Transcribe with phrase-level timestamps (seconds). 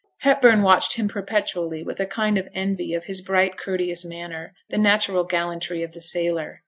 [0.21, 4.79] Hepburn watched him perpetually with a kind of envy of his bright, courteous manner, the
[4.79, 6.59] natural gallantry of the sailor.